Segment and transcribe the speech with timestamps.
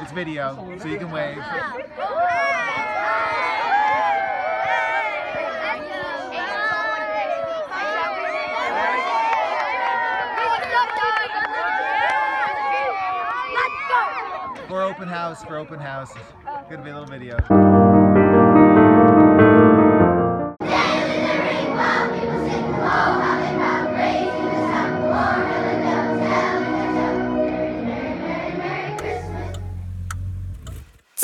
[0.00, 1.36] It's video, so you can wave.
[14.68, 16.12] For open house, for open house.
[16.14, 18.77] It's Gonna be a little video.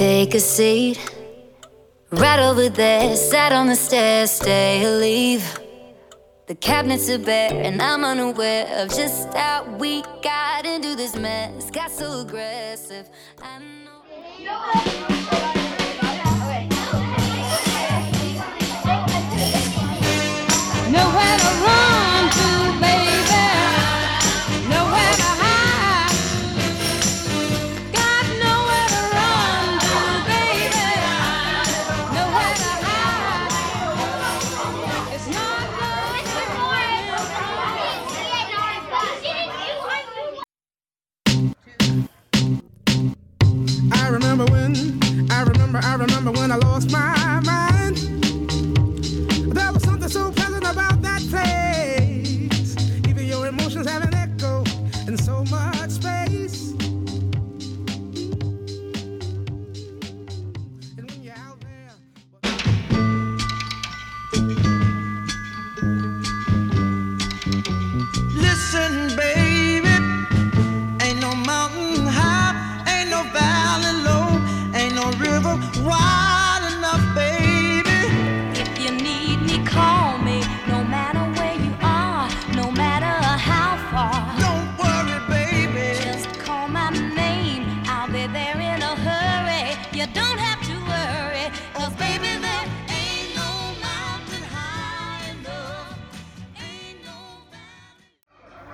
[0.00, 0.98] Take a seat
[2.10, 3.14] right over there.
[3.16, 5.44] Sat on the stairs, stay or leave.
[6.46, 11.70] The cabinets are bare, and I'm unaware of just how we got into this mess.
[11.70, 13.10] Got so aggressive.
[13.42, 13.90] I know.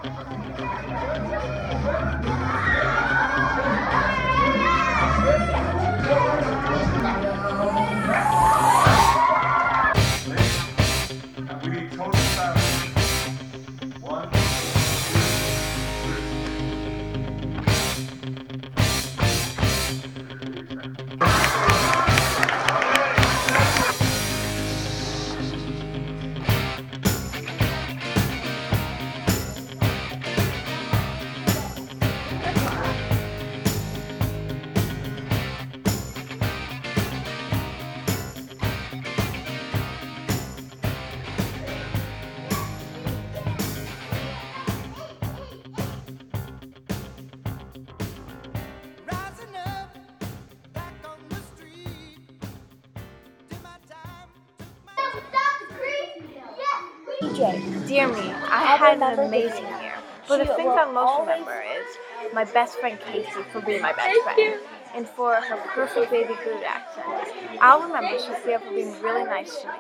[0.06, 0.30] Thank
[2.84, 2.85] you.
[57.36, 59.94] Dear me, I had an amazing year.
[60.26, 61.86] But the things I most remember is
[62.32, 64.60] my best friend Casey for being my best friend.
[64.96, 67.06] And for her perfect baby Groot accent.
[67.60, 69.74] I'll remember Sophia for being really nice to me.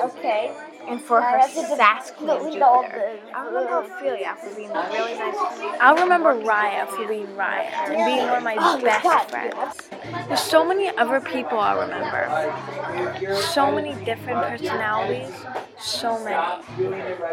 [0.00, 0.52] Okay.
[0.88, 3.20] And for her sass queen Jupiter.
[3.34, 5.70] I'll remember Ophelia for being really nice to me.
[5.80, 9.90] I'll remember Raya for being Raya and being one of my best friends.
[10.26, 12.26] There's so many other people I'll remember.
[13.52, 15.32] So many different personalities.
[15.78, 16.64] So many.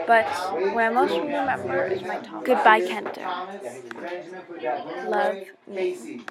[0.05, 0.25] But
[0.73, 2.45] what I most remember is my talk.
[2.45, 3.25] Goodbye, Kenter.
[5.09, 6.25] Love me.